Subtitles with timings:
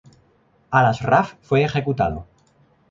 [0.71, 2.25] Al-Ashraf fue ejecutado.